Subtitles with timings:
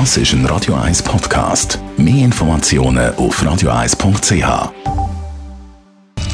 [0.00, 1.78] Das ist ein Radio 1 Podcast.
[1.96, 4.72] Mehr Informationen auf radio1.ch.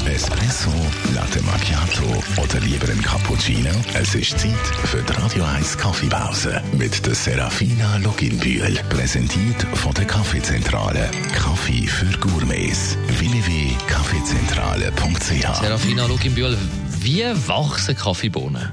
[0.06, 0.70] Espresso,
[1.14, 2.04] Latte Macchiato
[2.42, 3.68] oder lieber ein Cappuccino?
[3.92, 4.54] Es ist Zeit
[4.84, 8.78] für die Radio 1 Kaffeepause mit der Serafina Loginbühl.
[8.88, 11.10] Präsentiert von der Kaffeezentrale.
[11.34, 12.96] Kaffee für Gourmets.
[13.18, 16.56] www.kaffeezentrale.ch Serafina Luginbühl,
[17.02, 18.72] wie wachsen Kaffeebohnen?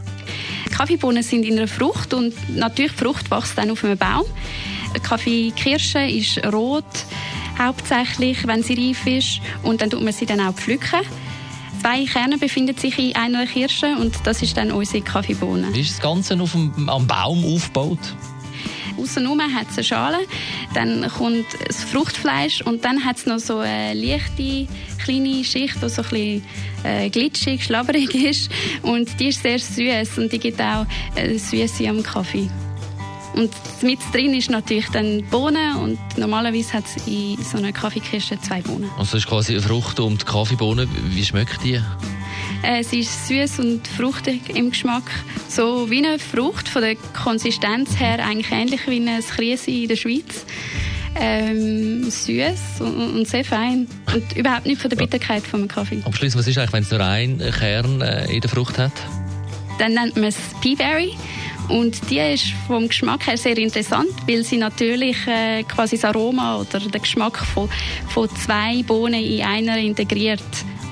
[0.72, 4.24] Kaffeebohnen sind in einer Frucht und natürlich die Frucht wächst dann auf einem Baum.
[5.04, 6.86] Kaffeekirsche ist rot,
[7.58, 11.02] hauptsächlich, wenn sie reif ist und dann tut man sie dann auch pflücken.
[11.82, 15.74] Zwei Kerne befinden sich in einer Kirsche und das ist dann unsere Kaffeebohne.
[15.74, 18.00] Wie ist das Ganze auf dem, am Baum aufgebaut?
[18.98, 20.18] Außenrum hat es eine Schale,
[20.74, 24.68] dann kommt das Fruchtfleisch und dann hat es noch so eine leichte,
[25.04, 26.46] kleine Schicht, die so ein bisschen
[26.84, 28.50] äh, glitschig, schlabberig ist
[28.82, 32.50] und die ist sehr süß und die gibt auch äh, Süße am Kaffee.
[33.34, 38.40] Und mit drin ist natürlich dann Bohnen und normalerweise hat es in so einer Kaffeekiste
[38.42, 38.90] zwei Bohnen.
[38.98, 40.88] Also das ist quasi eine Frucht und die Kaffeebohne.
[41.10, 41.82] Wie schmeckt die?
[42.64, 45.04] Äh, sie ist süß und fruchtig im Geschmack.
[45.48, 49.96] So wie eine Frucht, von der Konsistenz her eigentlich ähnlich wie ein Krise in der
[49.96, 50.46] Schweiz.
[51.20, 53.88] Ähm, süß und, und, sehr fein.
[54.14, 56.02] Und überhaupt nicht von der Bitterkeit vom Kaffee.
[56.06, 58.92] Abschließend, was ist eigentlich, wenn es nur einen Kern äh, in der Frucht hat?
[59.80, 61.14] Dann nennt man es Peaberry.
[61.70, 66.58] Und die ist vom Geschmack her sehr interessant, weil sie natürlich äh, quasi das Aroma
[66.58, 67.70] oder den Geschmack von,
[68.10, 70.42] von zwei Bohnen in einer integriert.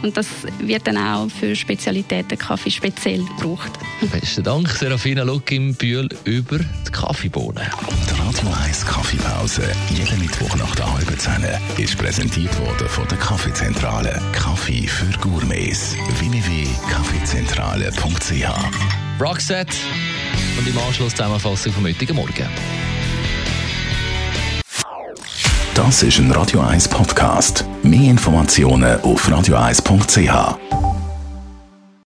[0.02, 0.28] Und das
[0.60, 3.72] wird dann auch für Spezialitäten Kaffee speziell gebraucht.
[4.12, 7.64] Besten Dank, Serafina Luck im Bühl über die Kaffeebohnen.
[8.08, 11.44] Die Radio 1 Kaffeepause, jeden Mittwoch nach der halben Zehn,
[11.78, 14.22] ist präsentiert worden von der Kaffeezentrale.
[14.34, 15.96] Kaffee für Gourmets.
[16.20, 18.46] www.kaffeezentrale.ch
[19.20, 19.70] Rockset
[20.58, 22.48] und im Anschluss Zusammenfassung vom heutigen Morgen.
[25.74, 27.66] Das ist ein Radio 1 Podcast.
[27.84, 30.85] Mehr Informationen auf radio1.ch.